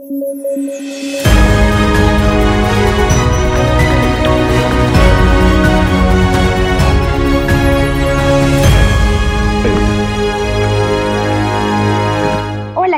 [0.00, 0.08] Hola,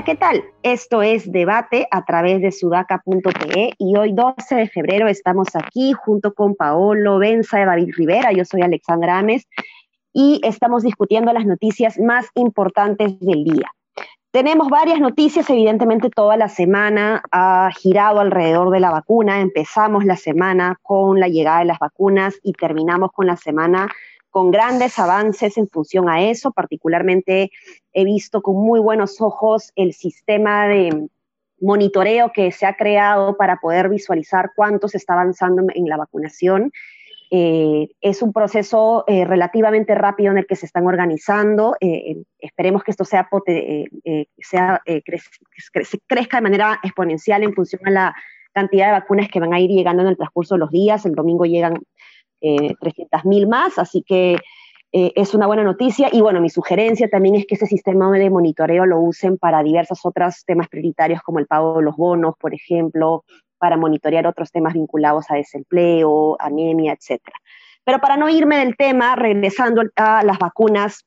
[0.04, 0.44] ¿qué tal?
[0.62, 6.34] Esto es Debate a través de sudaca.pe y hoy 12 de febrero estamos aquí junto
[6.34, 8.30] con Paolo Benza y David Rivera.
[8.32, 9.48] Yo soy Alexandra Ames
[10.12, 13.72] y estamos discutiendo las noticias más importantes del día.
[14.32, 19.42] Tenemos varias noticias, evidentemente toda la semana ha girado alrededor de la vacuna.
[19.42, 23.88] Empezamos la semana con la llegada de las vacunas y terminamos con la semana
[24.30, 26.50] con grandes avances en función a eso.
[26.50, 27.50] Particularmente
[27.92, 31.08] he visto con muy buenos ojos el sistema de
[31.60, 36.72] monitoreo que se ha creado para poder visualizar cuánto se está avanzando en la vacunación
[37.34, 41.74] eh, es un proceso eh, relativamente rápido en el que se están organizando.
[41.80, 43.26] Eh, esperemos que esto sea,
[44.36, 44.82] sea
[46.06, 48.14] crezca de manera exponencial en función a la
[48.52, 51.06] cantidad de vacunas que van a ir llegando en el transcurso de los días.
[51.06, 51.78] El domingo llegan
[52.42, 54.36] 300.000 más, así que
[54.92, 56.10] es una buena noticia.
[56.12, 60.04] Y bueno, mi sugerencia también es que ese sistema de monitoreo lo usen para diversos
[60.04, 63.24] otros temas prioritarios como el pago de los bonos, por ejemplo,
[63.62, 67.36] para monitorear otros temas vinculados a desempleo, anemia, etcétera.
[67.84, 71.06] Pero para no irme del tema, regresando a las vacunas,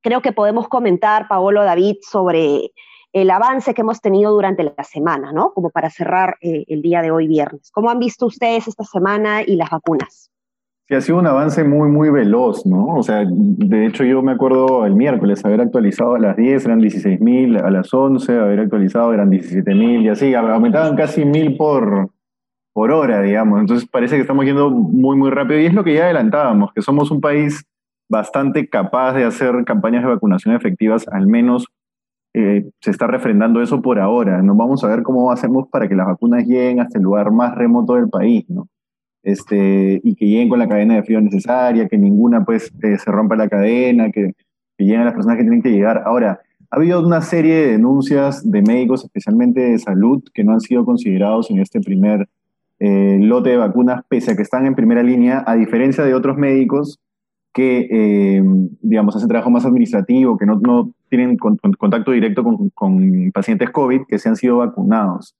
[0.00, 2.70] creo que podemos comentar, Paolo, David, sobre
[3.12, 5.52] el avance que hemos tenido durante la semana, ¿no?
[5.52, 7.72] Como para cerrar eh, el día de hoy viernes.
[7.72, 10.30] ¿Cómo han visto ustedes esta semana y las vacunas?
[10.88, 12.86] Sí, ha sido un avance muy, muy veloz, ¿no?
[12.86, 16.80] O sea, de hecho yo me acuerdo el miércoles haber actualizado a las 10, eran
[16.80, 22.08] 16.000, a las 11 haber actualizado eran 17.000 y así, aumentaban casi 1.000 por,
[22.72, 23.60] por hora, digamos.
[23.60, 26.80] Entonces parece que estamos yendo muy, muy rápido y es lo que ya adelantábamos, que
[26.80, 27.66] somos un país
[28.08, 31.66] bastante capaz de hacer campañas de vacunación efectivas, al menos
[32.32, 34.40] eh, se está refrendando eso por ahora.
[34.40, 37.54] Nos vamos a ver cómo hacemos para que las vacunas lleguen hasta el lugar más
[37.54, 38.68] remoto del país, ¿no?
[39.28, 43.10] Este, y que lleguen con la cadena de frío necesaria, que ninguna pues eh, se
[43.10, 44.32] rompa la cadena, que,
[44.78, 46.02] lleguen las personas que tienen que llegar.
[46.06, 46.40] Ahora,
[46.70, 50.84] ha habido una serie de denuncias de médicos, especialmente de salud, que no han sido
[50.84, 52.28] considerados en este primer
[52.78, 56.38] eh, lote de vacunas, pese a que están en primera línea, a diferencia de otros
[56.38, 57.00] médicos
[57.52, 58.42] que, eh,
[58.80, 64.02] digamos, hacen trabajo más administrativo, que no, no tienen contacto directo con, con, pacientes COVID,
[64.08, 65.34] que se han sido vacunados.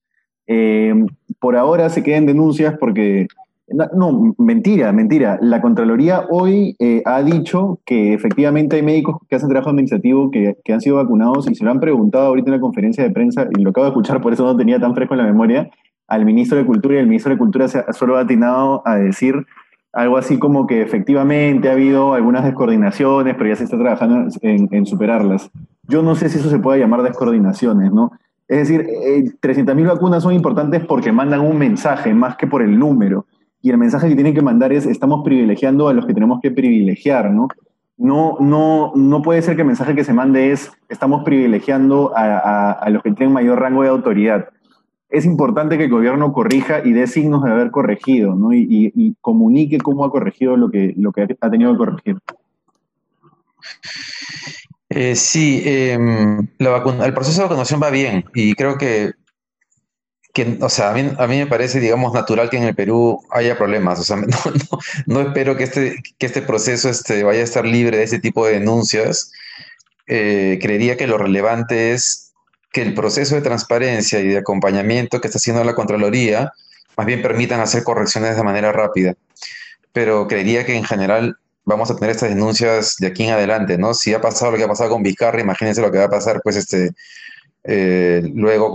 [1.38, 3.28] por ahora se quedan denuncias porque
[3.71, 5.39] no, mentira, mentira.
[5.43, 10.56] La Contraloría hoy eh, ha dicho que efectivamente hay médicos que hacen trabajo administrativo que,
[10.73, 13.62] han sido vacunados y se lo han preguntado ahorita en la conferencia de prensa, y
[13.62, 15.71] lo acabo de escuchar, por eso no tenía tan fresco en la memoria,
[16.06, 19.47] al ministro de Cultura y el ministro de Cultura se, solo ha atinado a decir
[19.93, 24.87] algo así como que efectivamente ha habido algunas descoordinaciones, pero ya se está trabajando en,
[24.87, 25.50] superarlas.
[25.89, 28.12] Yo no sé si eso se puede llamar descoordinaciones, ¿no?
[28.47, 32.79] Es decir, eh, 300.000 vacunas son importantes porque mandan un mensaje más que por el
[32.79, 33.27] número
[33.60, 36.50] y el mensaje que tienen que mandar es estamos privilegiando a los que tenemos que
[36.50, 37.48] privilegiar, ¿no?
[37.96, 42.88] No, no, no puede ser que el mensaje que se mande es estamos privilegiando a,
[42.91, 44.48] los que tienen mayor rango de autoridad.
[45.10, 48.52] Es importante que el gobierno corrija y dé signos de haber corregido, ¿no?
[48.52, 52.19] Y, comunique cómo ha corregido lo que, lo que ha tenido que corregir.
[54.90, 59.12] Eh, sí, em, el proceso de vacunación va bien y creo que
[60.61, 63.56] o sea, a mí, a mí me parece, digamos, natural que en el Perú haya
[63.56, 63.99] problemas.
[64.00, 64.16] O sea,
[65.06, 68.47] no, espero que este, que este proceso este, vaya a estar libre de ese tipo
[68.47, 69.33] de denuncias.
[70.06, 72.33] Eh, creería que lo relevante es
[72.72, 76.53] que el proceso de transparencia y de acompañamiento que está haciendo la Contraloría
[76.97, 79.15] más bien permitan hacer correcciones de manera rápida.
[79.93, 83.94] Pero creería que en general vamos a tener estas denuncias de aquí en adelante, ¿no?
[83.94, 86.41] Si ha pasado lo que ha pasado con Vizcarra, imagínense lo que va a pasar,
[86.43, 86.91] pues, este,
[87.64, 88.72] eh, luego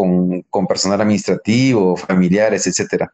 [0.50, 3.06] con, personal administrativo, familiares, etc.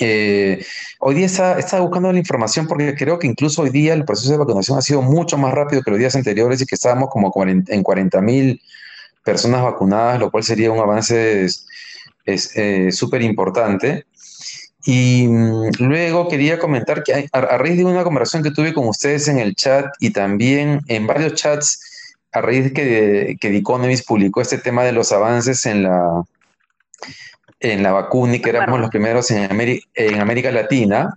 [0.00, 0.64] Eh,
[1.00, 4.38] hoy día está, buscando la información porque creo que incluso hoy día el proceso de
[4.38, 7.82] vacunación ha sido mucho más rápido que los días anteriores y que estábamos como en
[7.82, 8.60] 40 mil
[9.24, 11.48] personas vacunadas, lo cual sería un avance
[12.90, 14.06] súper importante.
[14.84, 18.88] Y mm, luego quería comentar que a, a, raíz de una conversación que tuve con
[18.88, 21.80] ustedes en el chat y también en varios chats
[22.32, 26.22] a raíz de que, que The Economist publicó este tema de los avances en la,
[27.60, 29.48] en la vacuna y que éramos los primeros en,
[29.94, 31.14] en América Latina,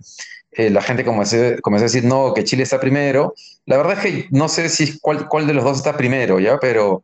[0.52, 3.34] eh, la gente comenzó, comenzó, a decir, no, que Chile está primero.
[3.64, 6.58] La verdad es que no sé si cuál, cuál de los dos está primero, ¿ya?
[6.58, 7.02] Pero,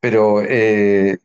[0.00, 1.18] pero eh,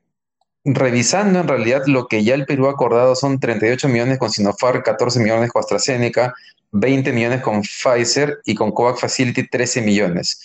[0.63, 4.81] revisando en realidad lo que ya el Perú ha acordado son 38 millones con Sinopharm,
[4.81, 6.33] 14 millones con AstraZeneca,
[6.71, 10.39] 20 millones con Pfizer y con COVAX Facility 13 millones.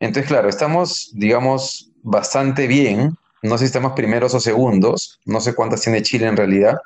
[0.00, 3.16] Entonces, claro, estamos, digamos, bastante bien.
[3.42, 6.78] No sé si estamos primeros o segundos, no sé cuántas tiene Chile en realidad,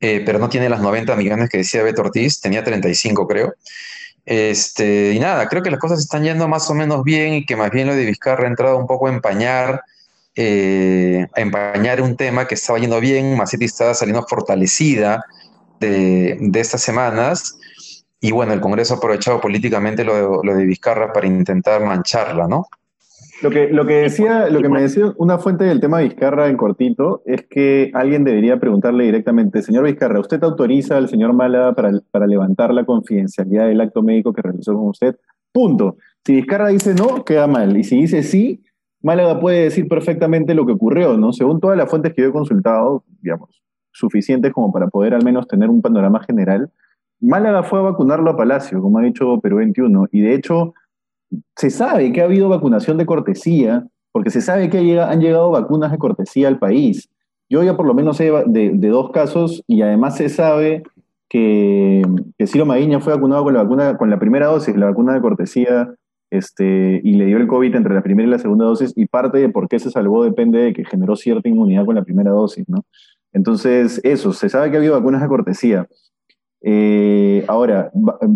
[0.00, 3.54] eh, pero no tiene las 90 millones que decía Beto Ortiz, tenía 35 creo.
[4.24, 7.54] Este, y nada, creo que las cosas están yendo más o menos bien y que
[7.54, 9.82] más bien lo de Vizcarra ha entrado un poco a empañar,
[10.34, 15.24] eh, a empañar un tema que estaba yendo bien, Macetti estaba saliendo fortalecida
[15.80, 17.58] de, de estas semanas
[18.20, 22.66] y bueno, el Congreso ha aprovechado políticamente lo de, Vizcarra para intentar mancharla, ¿no?
[23.42, 26.56] Lo que, lo que decía, lo que me decía una fuente del tema Vizcarra en
[26.56, 32.00] cortito es que alguien debería preguntarle directamente, señor Vizcarra, ¿usted autoriza al señor Málaga para,
[32.10, 35.16] para levantar la confidencialidad del acto médico que realizó con usted?
[35.52, 35.96] Punto.
[36.24, 37.76] Si Vizcarra dice no, queda mal.
[37.76, 38.64] Y si dice sí,
[39.02, 41.32] Málaga puede decir perfectamente lo que ocurrió, ¿no?
[41.32, 45.46] Según todas las fuentes que yo he consultado, digamos, suficientes como para poder al menos
[45.46, 46.70] tener un panorama general,
[47.20, 50.74] Málaga fue a vacunarlo a Palacio, como ha dicho Perú 21, y de hecho
[51.56, 55.92] se sabe que ha habido vacunación de cortesía, porque se sabe que han llegado vacunas
[55.92, 57.08] de cortesía al país.
[57.48, 60.82] Yo ya por lo menos sé de, dos casos y además se sabe
[61.28, 62.02] que,
[62.38, 63.44] que Ciro Maguiña fue vacunado
[63.98, 65.94] con la primera dosis, la vacuna de cortesía,
[66.30, 69.38] este, y le dio el COVID entre la primera y la segunda dosis, y parte
[69.38, 72.68] de por qué se salvó depende de que generó cierta inmunidad con la primera dosis,
[72.68, 72.84] ¿no?
[73.32, 75.86] Entonces, eso, se sabe que ha habido vacunas de cortesía.
[76.62, 77.90] Eh, ahora,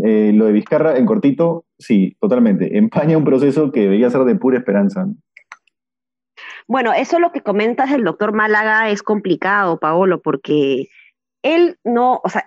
[0.04, 2.76] eh, lo de Vizcarra, en cortito, sí, totalmente.
[2.78, 5.06] Empaña un proceso que debería ser de pura esperanza.
[6.68, 10.88] Bueno, eso lo que comentas del doctor Málaga es complicado, Paolo, porque
[11.42, 12.44] él no, o sea,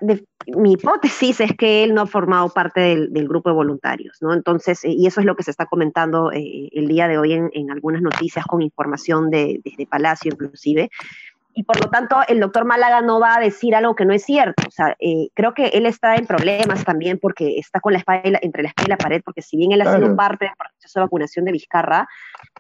[0.56, 4.34] mi hipótesis es que él no ha formado parte del, grupo de voluntarios, ¿no?
[4.34, 7.72] Entonces, eh, y eso es lo que se está comentando el día de hoy en,
[7.72, 10.90] algunas noticias con información de, desde Palacio inclusive,
[11.54, 14.24] y por lo tanto el doctor Málaga no va a decir algo que no es
[14.24, 14.64] cierto.
[14.68, 18.40] O sea, eh, creo que él está en problemas también porque está con la espalda
[18.42, 21.00] entre la espalda y la pared, porque si bien él ha sido parte del proceso
[21.00, 22.08] de vacunación de Vizcarra,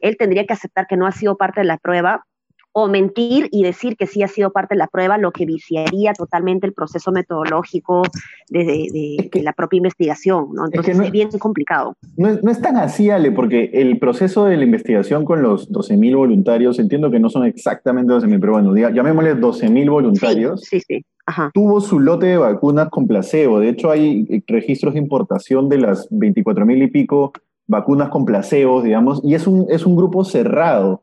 [0.01, 2.25] él tendría que aceptar que no ha sido parte de la prueba
[2.73, 6.13] o mentir y decir que sí ha sido parte de la prueba, lo que viciaría
[6.13, 8.01] totalmente el proceso metodológico
[8.49, 10.65] de, la propia investigación, ¿no?
[10.65, 11.95] Entonces es, bien complicado.
[12.17, 16.79] No es, tan así, Ale, porque el proceso de la investigación con los 12.000 voluntarios,
[16.79, 20.61] entiendo que no son exactamente 12.000, pero bueno, llamémosle 12.000 voluntarios.
[20.61, 21.05] Sí, sí,
[21.53, 23.59] Tuvo su lote de vacunas con placebo.
[23.59, 27.33] De hecho, hay eh, registros de importación de las 24.000 y pico
[27.67, 31.01] vacunas con placebo, digamos, y es un, es un grupo cerrado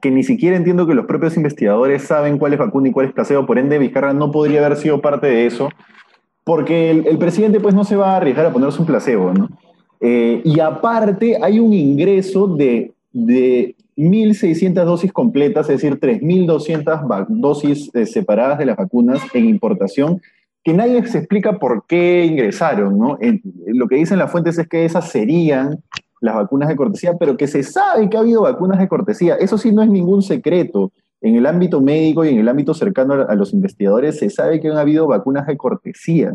[0.00, 3.12] que ni siquiera entiendo que los propios investigadores saben cuál es vacuna y cuál es
[3.12, 5.70] placebo, por ende Vizcarra no podría haber sido parte de eso,
[6.44, 9.48] porque el, presidente pues no se va a arriesgar a ponerse un placebo, ¿no?
[10.00, 17.90] Eh, y aparte hay un ingreso de, de 1.600 dosis completas, es decir, 3.200 dosis
[17.94, 20.20] eh, separadas de las vacunas en importación,
[20.64, 23.18] que nadie se explica por qué ingresaron, ¿no?
[23.66, 25.82] lo que dicen las fuentes es que esas serían
[26.22, 29.34] las vacunas de cortesía, pero que se sabe que ha habido vacunas de cortesía.
[29.34, 30.92] Eso sí no es ningún secreto.
[31.20, 34.68] En el ámbito médico y en el ámbito cercano a los investigadores se sabe que
[34.68, 36.34] han habido vacunas de cortesía.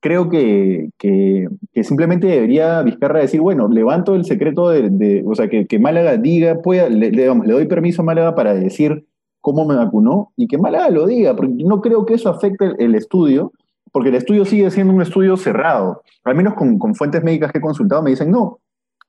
[0.00, 1.48] Creo que, que,
[1.82, 6.62] simplemente debería Vizcarra decir, bueno, levanto el secreto de, o sea, que, que, Málaga diga,
[6.62, 9.04] pueda, le, le, le doy permiso a Málaga para decir
[9.40, 12.94] cómo me vacunó y que Málaga lo diga, porque no creo que eso afecte el,
[12.94, 13.52] estudio,
[13.92, 16.02] porque el estudio sigue siendo un estudio cerrado.
[16.24, 18.60] Al menos con, con fuentes médicas que he consultado me dicen, no,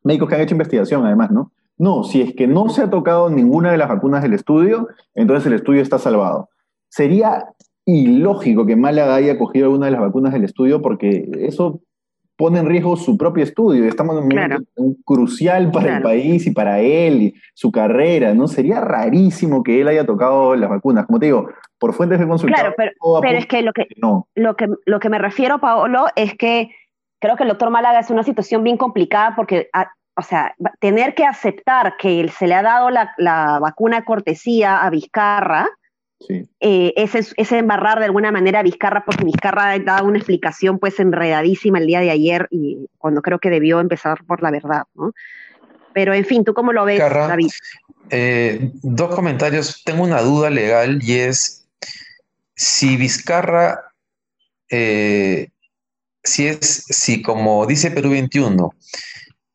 [0.03, 1.51] médicos que han hecho investigación además, ¿no?
[1.77, 5.47] No, si es que no se ha tocado ninguna de las vacunas del estudio, entonces
[5.47, 6.49] el estudio está salvado.
[6.89, 7.45] Sería
[7.85, 11.81] ilógico que Málaga haya cogido alguna de las vacunas del estudio porque eso
[12.39, 13.85] pone en riesgo su propio estudio.
[13.85, 14.63] Estamos en un momento
[15.05, 18.47] crucial para el país y para él y su carrera, ¿no?
[18.47, 21.05] Sería rarísimo que él haya tocado las vacunas.
[21.05, 22.55] Como te digo, por fuentes de consulta.
[22.55, 23.87] Claro, pero, es que lo que,
[24.35, 26.71] lo que lo que me refiero, Paolo, es que
[27.19, 31.13] creo que el doctor Málaga es una situación bien complicada porque, ah, o sea, tener
[31.15, 35.69] que aceptar que se le ha dado la, vacuna cortesía a Vizcarra,
[36.19, 36.49] sí.
[36.59, 40.99] Eh, es, embarrar de alguna manera a Vizcarra, porque Vizcarra ha dado una explicación pues
[40.99, 45.13] enredadísima el día de ayer y cuando creo que debió empezar por la verdad, ¿no?
[45.93, 47.49] Pero en fin, ¿tú cómo lo ves, David?
[48.11, 49.83] Eh, dos comentarios.
[49.83, 51.67] Tengo una duda legal y es
[52.55, 53.91] si Vizcarra
[54.69, 55.49] eh,
[56.23, 58.73] si es, si como dice Perú 21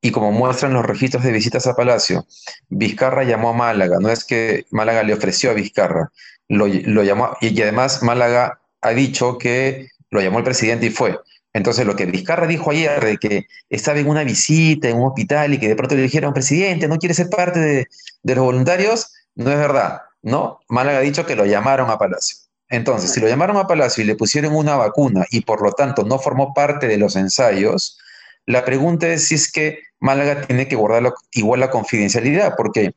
[0.01, 2.27] y como muestran los registros de visitas a Palacio,
[2.69, 6.13] Vizcarra llamó a Málaga, no es que Málaga le ofreció a Vizcarra,
[6.49, 11.19] lo, llamó, y, además Málaga ha dicho que lo llamó el presidente y fue.
[11.55, 15.55] Entonces, lo que Vizcarra dijo ayer de que estaba en una visita en un hospital
[15.55, 17.87] y que de pronto le dijeron, presidente, ¿no quiere ser parte de,
[18.23, 19.13] de los voluntarios?
[19.37, 20.61] No es verdad, ¿no?
[20.69, 22.44] Málaga ha dicho que lo llamaron a Palacio.
[22.75, 26.05] Entonces, si lo llamaron a Palacio y le pusieron una vacuna y por lo tanto
[26.05, 27.99] no formó parte de los ensayos,
[28.47, 32.95] la pregunta es si es que Málaga tiene que guardar igual la confidencialidad, porque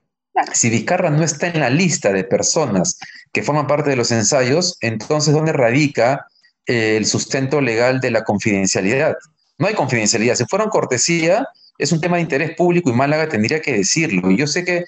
[0.54, 3.00] Si Vizcarra no está en la lista de personas
[3.34, 6.28] que forman parte de los ensayos, entonces ¿dónde radica
[6.68, 9.16] eh, el sustento legal de la confidencialidad?
[9.58, 10.36] No hay confidencialidad.
[10.36, 11.48] Si fuera cortesía,
[11.80, 14.30] es un tema de interés público y Málaga tendría que decirlo.
[14.30, 14.86] Y yo sé que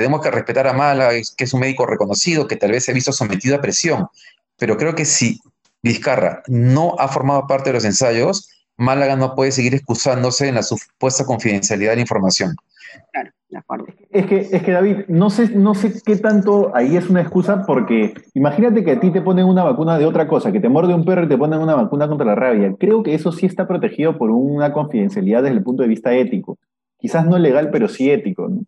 [0.00, 2.94] tenemos que respetar a Málaga, que es un médico reconocido, que tal vez se ha
[2.94, 4.06] visto sometido a presión,
[4.58, 5.38] pero creo que si
[5.82, 10.62] Vizcarra no ha formado parte de los ensayos, Málaga no puede seguir excusándose en la
[10.62, 12.56] supuesta confidencialidad de la información.
[13.12, 13.88] Claro, de acuerdo.
[14.08, 17.66] Es que, es que David, no sé, no sé qué tanto ahí es una excusa,
[17.66, 20.94] porque imagínate que a ti te ponen una vacuna de otra cosa, que te muerde
[20.94, 22.74] un perro y te ponen una vacuna contra la rabia.
[22.80, 26.56] Creo que eso sí está protegido por una confidencialidad desde el punto de vista ético.
[26.98, 28.48] Quizás no legal, pero sí ético.
[28.48, 28.62] ¿no?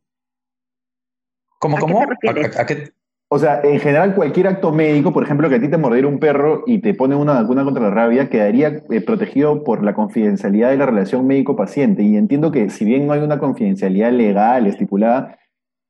[1.63, 2.01] ¿Cómo, ¿A cómo?
[2.01, 2.57] qué te refieres?
[2.59, 2.91] ¿A- a qué-
[3.29, 6.19] O sea, en general, cualquier acto médico, por ejemplo, que a ti te mordiera un
[6.19, 10.71] perro y te ponen una vacuna contra la rabia, quedaría eh, protegido por la confidencialidad
[10.71, 12.03] de la relación médico-paciente.
[12.03, 15.39] Y entiendo que, si bien no hay una confidencialidad legal estipulada,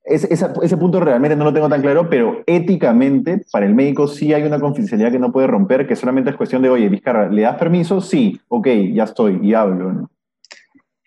[0.05, 4.07] es- esa- ese punto realmente no lo tengo tan claro, pero éticamente, para el médico
[4.09, 7.29] sí hay una confidencialidad que no puede romper, que solamente es cuestión de, oye, Vizcarra,
[7.29, 8.01] ¿le das permiso?
[8.01, 9.93] Sí, ok, ya estoy, y hablo.
[9.93, 10.11] ¿no?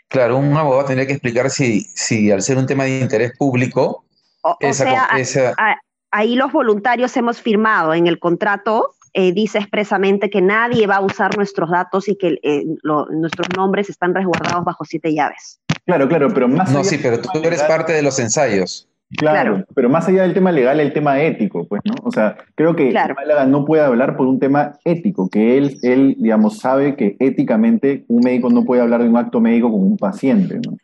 [0.09, 4.04] Claro, un abogado tendría que explicar si, si al ser un tema de interés público,
[4.47, 5.77] O, o esa, sea, con- esa- a-
[6.11, 11.01] ahí los voluntarios hemos firmado en el contrato, eh, dice expresamente que nadie va a
[11.01, 15.59] usar nuestros datos y que eh, lo- nuestros nombres están resguardados bajo siete llaves.
[15.87, 18.87] Claro, claro, pero más No, allá sí, pero tú eres parte de los ensayos.
[19.17, 19.65] Claro, Claro.
[19.75, 21.93] pero más allá del tema legal, el tema ético, pues, ¿no?
[22.03, 23.15] O sea, creo que Claro.
[23.15, 28.03] Málaga no puede hablar por un tema ético, que él, él, digamos, sabe que éticamente
[28.07, 30.77] un médico no puede hablar de un acto médico con un paciente, ¿no?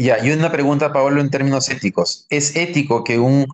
[0.00, 2.26] Ya, y una pregunta, Pablo, en términos éticos.
[2.30, 3.46] ¿Es ético que un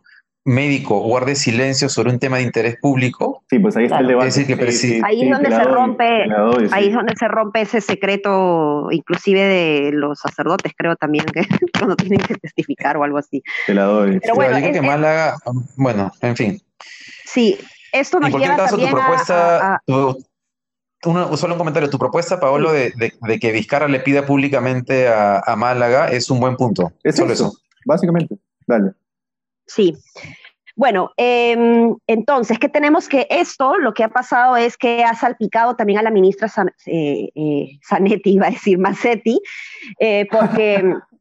[0.44, 3.42] médico guarde silencio sobre un tema de interés público?
[3.50, 4.28] Sí, pues ahí está el debate.
[4.28, 6.68] Es decir, que presi- Ahí es donde se doy, rompe- doy.
[6.70, 11.40] Ahí es donde se rompe ese secreto, inclusive de los sacerdotes, creo también, que
[11.76, 13.42] cuando tienen que testificar o algo así.
[13.66, 14.20] Te la doy.
[14.20, 15.34] Pero bueno, es- que Málaga,
[15.74, 16.62] bueno, en fin.
[17.24, 17.58] Sí,
[17.90, 20.24] esto En nos cualquier lleva caso, tu también a- propuesta, a- a- tu-
[21.04, 25.08] una- solo un comentario, tu propuesta, Paolo, de, de- de que Vizcarra le pida públicamente
[25.08, 26.92] a, a Málaga es un buen punto.
[27.04, 27.58] Es Solo eso, eso.
[27.84, 28.36] básicamente.
[28.66, 28.92] Dale.
[29.66, 29.94] Sí.
[30.74, 33.78] Bueno, em, entonces, ¿qué tenemos que esto?
[33.78, 37.78] Lo que ha pasado es que ha salpicado también a la ministra San- eh, eh,
[37.88, 39.40] Zanetti, iba a decir Massetti,
[39.98, 40.84] eh, porque,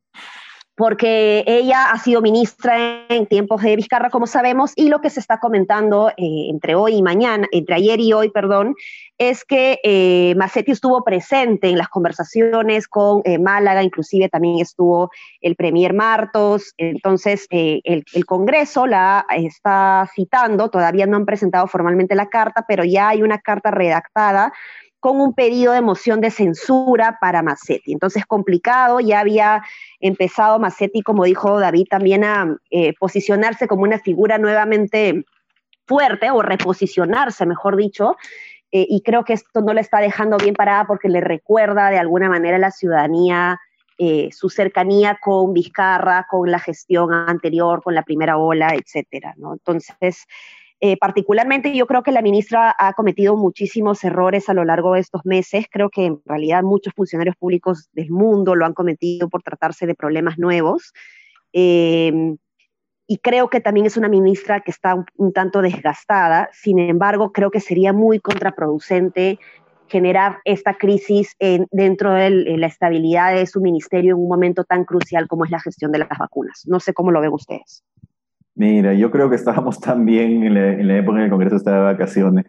[0.76, 5.20] porque ella ha sido ministra en tiempos de Vizcarra, como sabemos, y lo que se
[5.20, 8.76] está comentando eh, entre hoy y mañana, entre ayer y hoy, perdón,
[9.18, 15.10] es que eh, Massetti estuvo presente en las conversaciones con eh, Málaga, inclusive también estuvo
[15.40, 21.68] el Premier Martos, entonces eh, el, el, Congreso la está citando, todavía no han presentado
[21.68, 24.52] formalmente la carta, pero ya hay una carta redactada
[25.06, 27.94] con un pedido de moción de censura para Massetti.
[27.94, 29.62] Entonces, complicado, ya había
[30.00, 35.24] empezado Massetti, como dijo David, también a eh, posicionarse como una figura nuevamente
[35.86, 38.18] fuerte o reposicionarse, mejor dicho,
[38.72, 42.00] eh, y creo que esto no le está dejando bien parada porque le recuerda de
[42.00, 43.60] alguna manera a la ciudadanía
[44.00, 49.36] eh, su cercanía con Vizcarra, con la gestión anterior, con la primera ola, etcétera.
[49.38, 50.26] Entonces,
[50.82, 55.00] eh, particularmente yo creo que la ministra ha cometido muchísimos errores a lo largo de
[55.00, 55.66] estos meses.
[55.72, 59.96] Creo que en realidad muchos funcionarios públicos del mundo lo han cometido por tratarse de
[59.96, 60.94] problemas nuevos.
[61.54, 62.36] Eh,
[63.08, 66.50] y creo que también es una ministra que está un, un, tanto desgastada.
[66.52, 69.40] Sin embargo, creo que sería muy contraproducente
[69.88, 74.84] generar esta crisis en, dentro de la estabilidad de su ministerio en un momento tan
[74.84, 76.64] crucial como es la gestión de las vacunas.
[76.66, 77.84] No sé cómo lo ven ustedes.
[78.56, 81.58] Mira, yo creo que estábamos tan bien en la, en la época en el Congreso
[81.58, 82.46] estaba de vacaciones.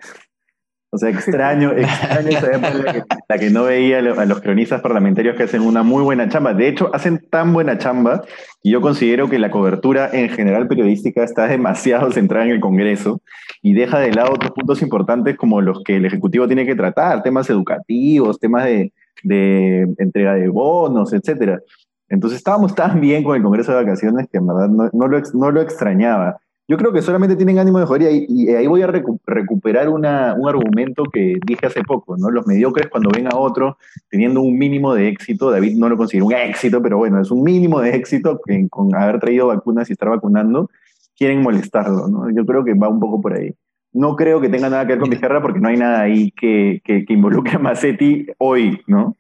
[0.90, 4.40] O sea, extraño, extraño esa época en la que, la que no veía a los
[4.40, 6.54] cronistas parlamentarios que hacen una muy buena chamba.
[6.54, 8.22] De hecho, hacen tan buena chamba
[8.62, 13.20] que yo considero que la cobertura en general periodística está demasiado centrada en el Congreso
[13.62, 17.22] y deja de lado otros puntos importantes como los que el Ejecutivo tiene que tratar,
[17.22, 18.92] temas educativos, temas de,
[19.24, 21.60] de entrega de bonos, etcétera.
[22.08, 25.20] Entonces estábamos tan bien con el Congreso de Vacaciones que en verdad no, no, lo,
[25.34, 26.38] no lo extrañaba.
[26.68, 29.88] Yo creo que solamente tienen ánimo de joder y, y ahí voy a recu recuperar
[29.88, 32.28] una, un argumento que dije hace poco, ¿no?
[32.28, 33.78] Los mediocres cuando ven a otro
[34.10, 37.44] teniendo un mínimo de éxito, David no lo considera un éxito, pero bueno, es un
[37.44, 40.68] mínimo de éxito que, con haber traído vacunas y estar vacunando,
[41.16, 42.30] quieren molestarlo, ¿no?
[42.30, 43.54] Yo creo que va un poco por ahí.
[43.92, 46.82] No creo que tenga nada que ver con Vizcarra porque no hay nada ahí que,
[46.84, 49.16] que, que involucre a Massetti hoy, ¿no?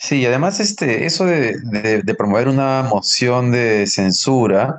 [0.00, 4.78] Sí, además este, eso de, de, de, promover una moción de censura,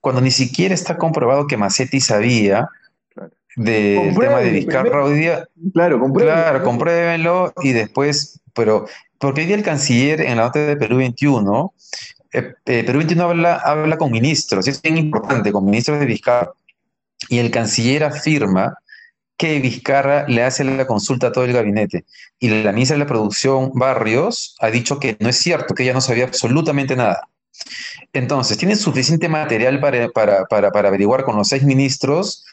[0.00, 2.70] cuando ni siquiera está comprobado que Massetti sabía
[3.12, 3.30] claro.
[3.56, 5.46] del tema de Vizcarra hoy día.
[5.74, 6.42] Claro, compruébenlo.
[6.42, 8.86] Claro, compruébenlo y después, pero
[9.18, 11.74] porque hoy día el canciller en la nota de Perú 21,
[12.32, 16.06] eh, eh, Perú 21 habla, habla con ministros, y es bien importante, con ministros de
[16.06, 16.52] Vizcarra,
[17.28, 18.78] y el canciller afirma
[19.38, 22.04] que Vizcarra le hace la consulta a todo el gabinete.
[22.40, 25.94] Y la ministra de la Producción, Barrios, ha dicho que no es cierto, que ella
[25.94, 27.28] no sabía absolutamente nada.
[28.12, 32.44] Entonces, tiene suficiente material para, para, para, averiguar con los seis ministros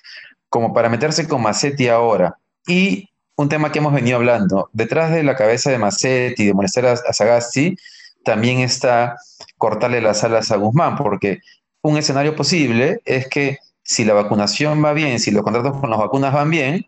[0.47, 2.37] como para meterse con Macetti ahora.
[2.67, 6.85] Y un tema que hemos venido hablando, detrás de la cabeza de Macetti de molestar
[6.85, 7.75] a, Sagasti,
[8.23, 9.17] también está
[9.57, 11.39] cortarle las alas a Guzmán, porque
[11.81, 15.99] un escenario posible es que si la vacunación va bien, si los contratos con las
[15.99, 16.87] vacunas van bien,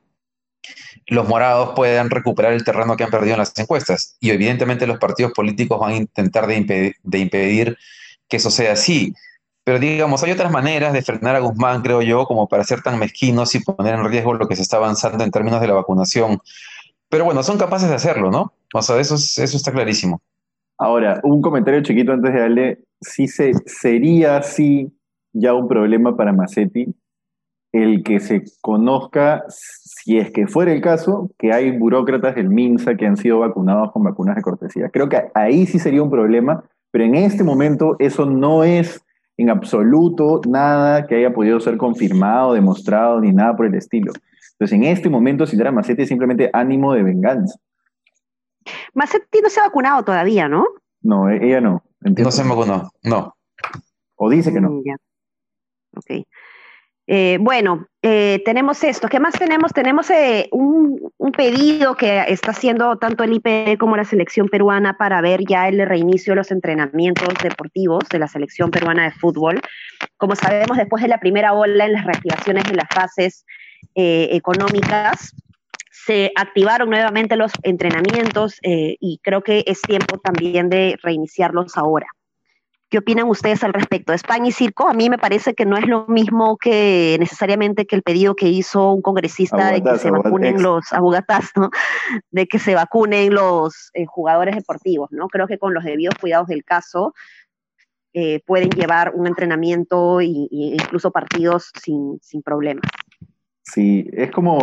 [1.06, 4.18] los morados puedan recuperar el terreno que han perdido en las encuestas.
[4.20, 7.78] Y evidentemente los partidos políticos van a intentar de, impedir
[8.28, 9.14] que eso sea así.
[9.64, 12.98] Pero digamos, hay otras maneras de frenar a Guzmán, creo yo, como para ser tan
[12.98, 16.40] mezquinos y poner en riesgo lo que se está avanzando en términos de la vacunación.
[17.10, 18.54] Pero bueno, son capaces de hacerlo, ¿no?
[18.74, 20.20] O sea, eso, está clarísimo.
[20.80, 24.92] Ahora, un comentario chiquito antes de darle, si se, sería así
[25.34, 26.94] ya un problema para Macetti
[27.72, 32.96] el que se conozca, si es que fuera el caso, que hay burócratas del MINSA
[32.96, 34.90] que han sido vacunados con vacunas de cortesía.
[34.90, 39.04] Creo que ahí sí sería un problema, pero en este momento eso no es
[39.38, 44.12] en absoluto nada que haya podido ser confirmado, demostrado, ni nada por el estilo.
[44.54, 47.60] Entonces, en este momento, si era Macetti es simplemente ánimo de venganza.
[48.96, 50.66] Macetti no se ha vacunado todavía, ¿no?
[51.02, 51.84] No, e-, ella no.
[52.00, 53.36] No se vacunó, no.
[54.16, 54.72] O dice que no.
[54.72, 54.84] Mm,
[55.96, 56.26] ok.
[57.10, 59.08] Eh, bueno, eh, tenemos esto.
[59.08, 59.72] ¿Qué más tenemos?
[59.72, 60.98] Tenemos eh, un,
[61.36, 65.86] pedido que está haciendo tanto el IPD como la selección peruana para ver ya el
[65.88, 69.62] reinicio de los entrenamientos deportivos de la selección peruana de fútbol.
[70.18, 73.46] Como sabemos, después de la primera ola en las reactivaciones de las fases
[73.94, 75.36] económicas,
[75.92, 82.08] se activaron nuevamente los entrenamientos y creo que es tiempo también de reiniciarlos ahora.
[82.90, 84.14] ¿Qué opinan ustedes al respecto?
[84.14, 87.98] España y Circo, a mí me parece que no es lo mismo que necesariamente que
[87.98, 91.70] el pedido que hizo un congresista de que se vacunen los abogatas, ¿no?
[92.32, 95.28] De que se vacunen los eh, jugadores deportivos, ¿no?
[95.28, 97.14] Creo que con los debidos cuidados del caso
[98.14, 102.84] eh, pueden llevar un entrenamiento e incluso partidos sin, sin problemas.
[103.64, 104.60] Sí, es como,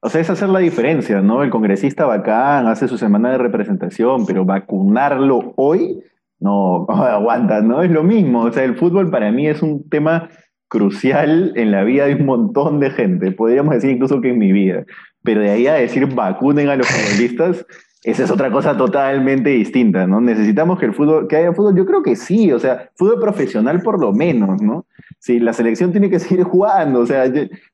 [0.00, 1.42] o sea, es hacer la diferencia, ¿no?
[1.42, 6.00] El congresista bacán hace su semana de representación, pero vacunarlo hoy
[6.40, 8.42] no, aguanta, no es lo mismo.
[8.42, 10.30] O sea, el fútbol para mí es un tema
[10.68, 13.32] crucial en la vida de un montón de gente.
[13.32, 14.84] Podríamos decir incluso que en mi vida.
[15.22, 17.66] Pero de ahí a decir vacunen a los futbolistas,
[18.06, 20.20] esa es otra cosa totalmente distinta, ¿no?
[20.20, 23.82] Necesitamos que el fútbol, que haya fútbol, yo creo que sí, o sea, fútbol profesional
[23.82, 24.86] por lo menos, ¿no?
[25.18, 27.24] Sí, la selección tiene que seguir jugando, o sea,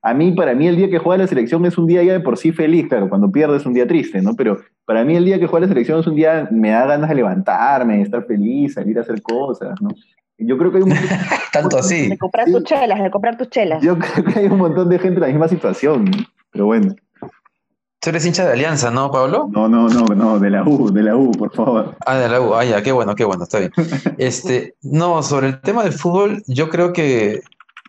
[0.01, 2.21] a mí, para mí el día que juega la selección es un día ya de
[2.21, 4.35] por sí feliz, claro, cuando pierdes es un día triste, ¿no?
[4.35, 7.11] Pero para mí el día que juega la selección es un día, me da ganas
[7.11, 9.90] de levantarme, de estar feliz, salir a hacer cosas, ¿no?
[10.38, 11.09] Yo creo que hay un montón,
[11.53, 12.09] Tanto así.
[12.09, 13.83] De comprar tus chelas, de comprar tus chelas.
[13.83, 16.11] Yo creo que hay un montón de gente en la misma situación,
[16.51, 16.95] pero bueno.
[18.03, 19.49] Tú eres hincha de Alianza, ¿no, Pablo?
[19.53, 21.97] No, no, no, no, de la U, de la U, por favor.
[22.05, 23.71] Ah, de la U, ah, ya, qué bueno, qué bueno, está bien.
[24.19, 27.43] Este, no, sobre el tema del fútbol, yo creo que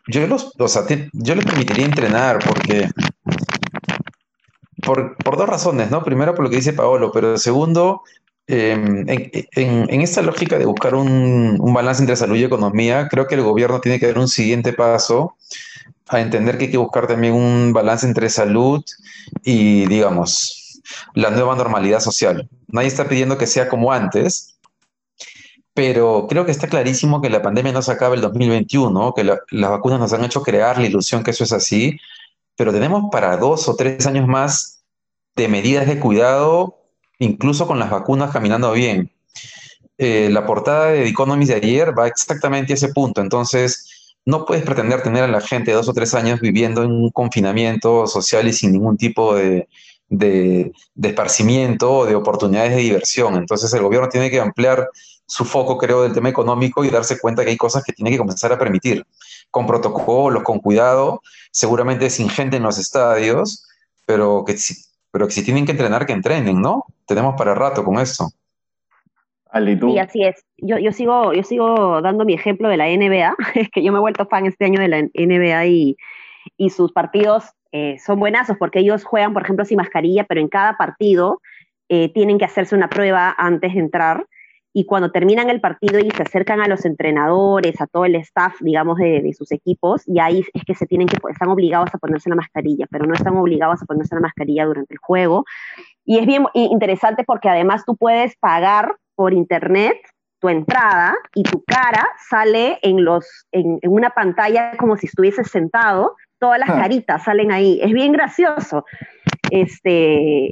[0.06, 2.92] yo los, o sea, yo les permitiría entrenar porque
[4.86, 6.04] por, por, dos razones, ¿no?
[6.04, 8.04] Primero por lo que dice Paolo, pero segundo,
[8.48, 13.36] em, en, esta lógica de buscar un, un balance entre salud y economía, creo que
[13.36, 15.36] el gobierno tiene que dar un siguiente paso
[16.08, 18.84] a entender que hay que buscar también un balance entre salud
[19.44, 20.82] y, digamos,
[21.14, 22.50] la nueva normalidad social.
[22.68, 24.58] Nadie está pidiendo que sea como antes,
[25.74, 29.72] pero creo que está clarísimo que la pandemia no se acaba el 2021, que las
[29.72, 31.98] vacunas nos han hecho crear la ilusión que eso es así,
[32.56, 34.84] pero tenemos para dos o tres años más
[35.36, 36.83] de medidas de cuidado,
[37.24, 39.10] incluso con las vacunas caminando bien.
[39.98, 44.46] Eh, la portada de The Economist de ayer va exactamente a ese punto, entonces no
[44.46, 48.48] puedes pretender tener a la gente dos o tres años viviendo en un confinamiento social
[48.48, 49.68] y sin ningún tipo de,
[50.10, 53.36] de, esparcimiento o de oportunidades de diversión.
[53.36, 54.90] Entonces el gobierno tiene que ampliar
[55.26, 58.18] su foco, creo, del tema económico y darse cuenta que hay cosas que tiene que
[58.18, 59.06] comenzar a permitir,
[59.50, 63.66] con protocolos, con cuidado, seguramente sin gente en los estadios,
[64.06, 64.58] pero que,
[65.14, 66.86] pero que si tienen que entrenar, que entrenen, ¿no?
[67.06, 68.32] Tenemos para rato con eso.
[69.92, 70.44] Sí, así es.
[70.58, 74.00] Yo, yo, sigo, yo sigo dando mi ejemplo de la NBA, es que yo me
[74.00, 75.98] he vuelto fan este año de la NBA y,
[76.58, 80.48] y sus partidos eh, son buenazos porque ellos juegan, por ejemplo, sin mascarilla, pero en
[80.48, 81.42] cada partido
[81.90, 84.26] eh, tienen que hacerse una prueba antes de entrar
[84.74, 88.56] y cuando terminan el partido y se acercan a los entrenadores, a todo el staff,
[88.60, 92.30] digamos, de, sus equipos, y ahí es que se tienen que, están obligados a ponerse
[92.30, 95.46] la mascarilla, pero no están obligados a ponerse la mascarilla durante el juego.
[96.06, 99.98] Y es bien interesante porque además tú puedes pagar por internet
[100.40, 106.18] tu entrada y tu cara sale en, los, en, una pantalla como si estuvieses sentado,
[106.44, 106.76] todas las ah.
[106.78, 107.80] caritas salen ahí.
[107.82, 108.84] Es bien gracioso.
[109.50, 110.52] Este,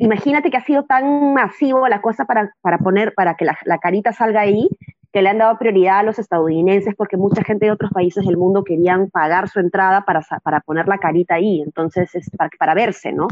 [0.00, 4.42] imagínate que ha sido tan masivo la cosa para, poner, para que la, carita salga
[4.42, 4.68] ahí,
[5.14, 8.36] que le han dado prioridad a los estadounidenses porque mucha gente de otros países del
[8.36, 12.74] mundo querían pagar su entrada para, para poner la carita ahí, entonces es para, para
[12.74, 13.28] verse, ¿no?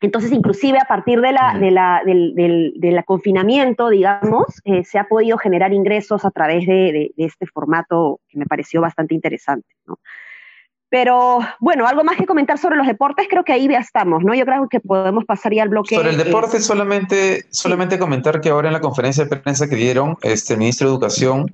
[0.00, 2.34] Entonces, inclusive a partir de la, de la, del,
[2.76, 8.20] del, confinamiento, digamos, eh, se ha podido generar ingresos a través de, de, este formato
[8.28, 9.98] que me pareció bastante interesante, ¿no?
[10.94, 14.32] Pero bueno, algo más que comentar sobre los deportes, creo que ahí ya estamos, ¿no?
[14.32, 15.96] Yo creo que podemos pasar ya al bloque.
[15.96, 20.16] Sobre el deporte, solamente, solamente comentar que ahora en la conferencia de prensa que dieron,
[20.22, 21.50] este, el ministro de Educación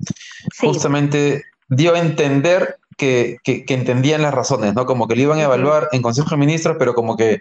[0.59, 4.85] justamente dio a entender que, que, que, entendían las razones, ¿no?
[4.85, 7.39] Como que lo iban a evaluar en Consejo de Ministros, pero como que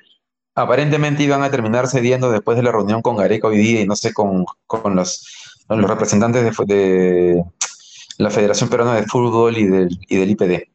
[0.55, 3.95] aparentemente iban a terminar cediendo después de la reunión con Gareca hoy día y no
[3.95, 5.23] sé, con, con los,
[5.69, 7.45] los, representantes de, de,
[8.17, 10.71] la Federación Peruana de Fútbol y del, y del IPD.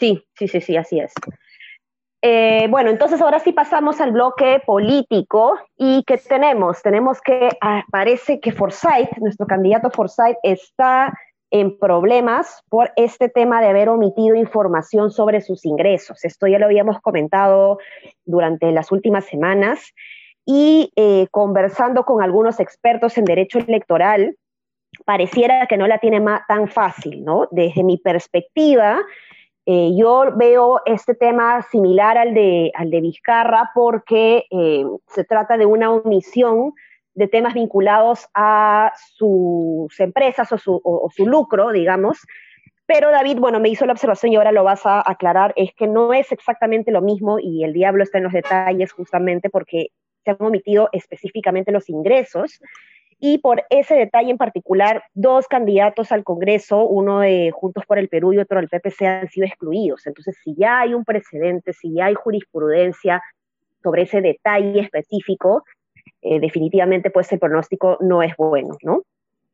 [0.00, 1.12] Sí, sí, sí, sí, así es.
[2.22, 6.82] Eh, bueno, entonces ahora sí pasamos al bloque político y ¿qué tenemos?
[6.82, 11.12] Tenemos que, ah, parece que Forsyth, nuestro candidato Forsyth, está
[11.50, 16.24] en problemas por este tema de haber omitido información sobre sus ingresos.
[16.24, 17.78] Esto ya lo habíamos comentado
[18.24, 19.92] durante las últimas semanas
[20.46, 24.36] y eh, conversando con algunos expertos en derecho electoral,
[25.04, 27.48] pareciera que no la tiene tan fácil, ¿no?
[27.50, 29.00] Desde mi perspectiva,
[29.66, 35.56] eh, yo veo este tema similar al de, al de Vizcarra porque eh, se trata
[35.56, 36.72] de una omisión
[37.14, 42.18] de temas vinculados a sus empresas o su, lucro, digamos.
[42.86, 45.86] Pero David, bueno, me hizo la observación y ahora lo vas a aclarar, es que
[45.86, 49.88] no es exactamente lo mismo y el diablo está en los detalles justamente porque
[50.24, 52.60] se han omitido específicamente los ingresos
[53.20, 58.08] y por ese detalle en particular, dos candidatos al Congreso, uno de Juntos por el
[58.08, 60.06] Perú y otro del PPC, han sido excluidos.
[60.06, 63.22] Entonces, si ya hay un precedente, si ya hay jurisprudencia
[63.82, 65.64] sobre ese detalle específico,
[66.22, 69.02] eh, definitivamente pues el pronóstico no es bueno, ¿no?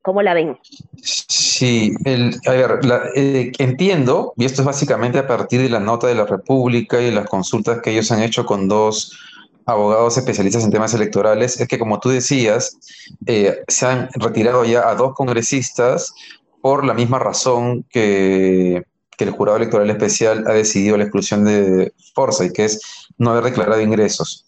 [0.02, 0.56] ¿Cómo la ven?
[1.02, 1.92] Sí,
[2.46, 2.78] a ver,
[3.16, 7.10] eh, entiendo, y esto es básicamente a partir de la nota de la República y
[7.10, 9.18] las consultas que ellos han hecho con dos
[9.66, 12.78] abogados especialistas en temas electorales, es que como tú decías,
[13.26, 16.14] eh, se han retirado ya a dos congresistas
[16.62, 18.84] por la misma razón que,
[19.16, 22.80] que, el jurado electoral especial ha decidido la exclusión de Forza, y que es
[23.18, 24.46] no haber declarado ingresos.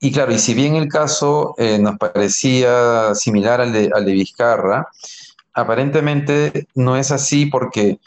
[0.00, 4.12] Y claro, y si bien el caso eh, nos parecía similar al de, al de
[4.12, 4.88] Vizcarra,
[5.54, 7.98] aparentemente no es así porque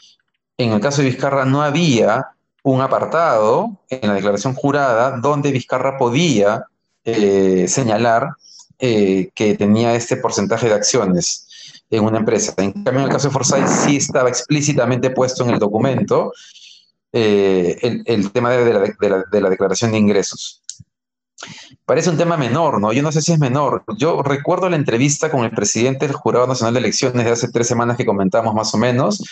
[0.56, 2.28] en el caso de Vizcarra no había
[2.62, 6.64] un apartado en la declaración jurada donde Vizcarra podía
[7.04, 8.30] eh, señalar
[8.78, 11.46] eh, que tenía este porcentaje de acciones
[11.90, 12.54] en una empresa.
[12.58, 16.32] En cambio, en el caso de Forsyth sí estaba explícitamente puesto en el documento
[17.12, 20.62] el, tema de la declaración de ingresos.
[21.84, 22.92] Parece un tema menor, ¿no?
[22.92, 23.84] Yo no sé si es menor.
[23.96, 27.66] Yo recuerdo la entrevista con el presidente del Jurado Nacional de Elecciones de hace tres
[27.66, 29.22] semanas que comentamos más o menos,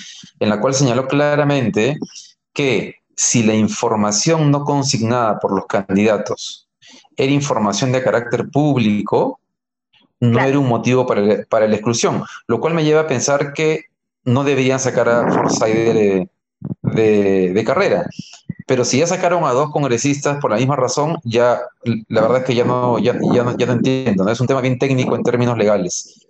[0.41, 1.99] en la cual señaló claramente
[2.53, 6.69] que si la información no consignada por los candidatos
[7.17, 9.41] era información de carácter público,
[10.21, 13.87] no era un motivo para, la exclusión, lo cual me lleva a pensar que
[14.25, 16.29] no deberían sacar a Forsyth
[16.93, 18.07] de carrera.
[18.69, 21.59] Pero si ya sacaron a dos congresistas por la misma razón, ya
[22.09, 24.31] la verdad es que ya no, ya, ya no, ya no entiendo, ¿no?
[24.31, 26.29] Es un tema bien técnico en términos legales.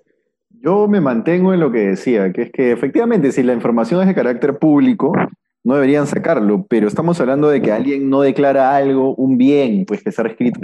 [0.62, 4.06] Yo me mantengo en lo que decía, que es que efectivamente si la información es
[4.06, 5.12] de carácter público,
[5.64, 10.02] no deberían sacarlo, pero estamos hablando de que alguien no declara algo, un bien, pues
[10.02, 10.60] que está escrito,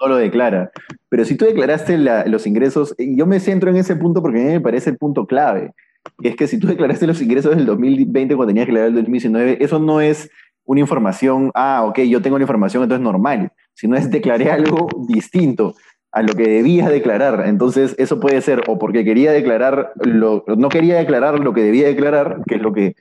[0.00, 0.70] no lo declara.
[1.08, 4.50] Pero si tú declaraste los ingresos, yo me centro en ese punto porque a mí
[4.52, 5.72] me parece el punto clave.
[6.20, 8.96] Y es que si tú declaraste los ingresos del 2020 cuando tenías que declarar el
[8.96, 10.30] 2019, eso no es
[10.64, 14.88] una información, ah, ok, yo tengo la información, entonces es normal, sino es declaré algo
[15.08, 15.74] distinto
[16.14, 17.44] a lo que debía declarar.
[17.46, 21.88] Entonces, eso puede ser o porque quería declarar, lo, no quería declarar lo que debía
[21.88, 22.94] declarar, que es lo que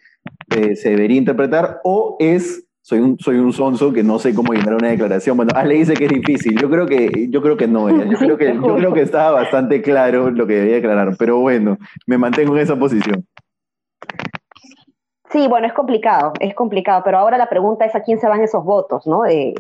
[0.56, 4.54] eh, se debería interpretar, o es, soy un, soy un sonso que no sé cómo
[4.54, 5.38] llenar una declaración.
[5.38, 8.38] Bueno, Ale dice que es difícil, yo creo que, yo creo que no, yo creo
[8.38, 12.56] que, yo creo que estaba bastante claro lo que debía declarar, pero bueno, me mantengo
[12.56, 13.26] en esa posición.
[15.34, 18.44] Sí, bueno, es complicado, es complicado, pero ahora la pregunta es a quién se van
[18.44, 19.26] esos votos, ¿no?
[19.26, 19.56] Eh,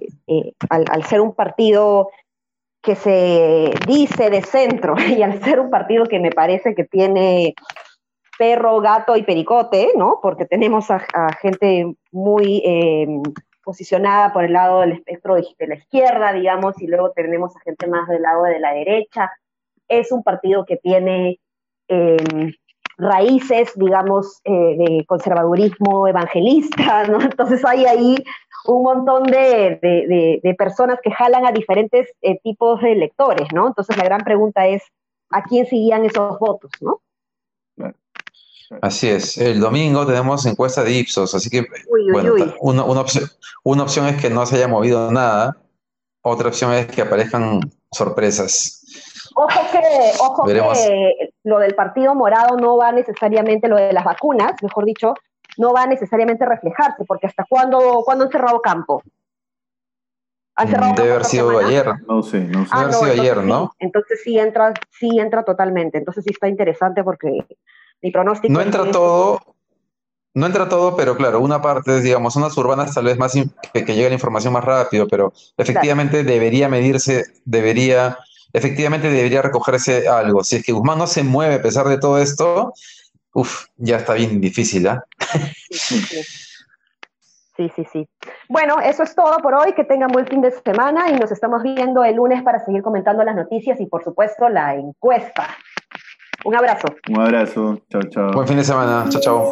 [0.69, 2.11] al, ser un partido
[2.83, 7.55] que se dice de centro y al ser un partido que me parece que tiene
[8.37, 10.19] perro, gato y pericote, ¿no?
[10.21, 10.99] Porque tenemos a,
[11.41, 13.07] gente muy eh,
[13.63, 17.87] posicionada por el lado del espectro de, la izquierda, digamos, y luego tenemos a gente
[17.87, 19.31] más del lado de la derecha.
[19.87, 21.39] Es un partido que tiene
[21.87, 22.53] em,
[22.97, 27.21] raíces, digamos, eh, de conservadurismo evangelista, ¿no?
[27.21, 28.23] Entonces hay ahí
[28.65, 33.67] un montón de, personas que jalan a diferentes eh, tipos de electores, ¿no?
[33.67, 34.83] Entonces la gran pregunta es,
[35.29, 37.01] ¿a quién seguían esos votos, no?
[38.81, 39.37] Así es.
[39.37, 41.65] El domingo tenemos encuesta de Ipsos, así que
[42.11, 43.25] bueno, Una, opción,
[43.63, 45.57] una opción es que no se haya movido nada,
[46.21, 47.59] otra opción es que aparezcan
[47.91, 48.81] sorpresas.
[49.35, 49.79] Ojo que,
[50.19, 55.13] ojo que lo del Partido Morado no va necesariamente, lo de las vacunas, mejor dicho,
[55.57, 59.03] no va necesariamente a reflejarse, porque hasta cuándo, ¿cuándo han cerrado campo?
[60.55, 61.93] ¿Han cerrado Debe haber sido ayer.
[62.07, 62.69] No sé, no sé.
[62.71, 63.71] Ah, Debe haber sido ayer, ¿no?
[63.79, 65.97] entonces sí entra, sí entra totalmente.
[65.97, 67.45] Entonces sí está interesante porque
[68.03, 68.53] mi pronóstico.
[68.53, 69.39] No entra todo,
[70.35, 73.33] no entra todo, pero claro, una parte es, digamos, unas urbanas tal vez más
[73.73, 78.17] que, que llegue la información más rápido, pero efectivamente debería medirse, debería,
[78.51, 80.43] efectivamente debería recogerse algo.
[80.43, 82.73] Si es que Guzmán no se mueve a pesar de todo esto,
[83.33, 85.03] uff, ya está bien difícil, ¿ah?
[87.55, 88.09] Sí, sí, sí.
[88.49, 89.73] Bueno, eso es todo por hoy.
[89.73, 93.23] Que tengan buen fin de semana y nos estamos viendo el lunes para seguir comentando
[93.23, 95.47] las noticias y, por supuesto, la encuesta.
[96.45, 96.87] Un abrazo.
[97.09, 97.79] Un abrazo.
[97.89, 98.31] Chao, chao.
[98.31, 99.05] Buen fin de semana.
[99.09, 99.51] Chao, chao.